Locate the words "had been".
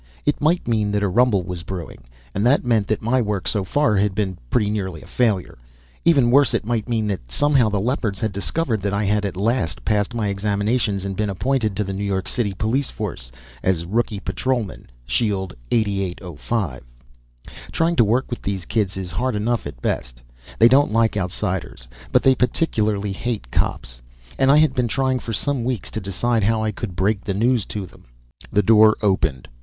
3.97-4.39, 24.57-24.87